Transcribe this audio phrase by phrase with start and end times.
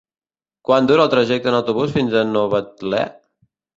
[0.69, 3.05] Quant dura el trajecte en autobús fins a Novetlè?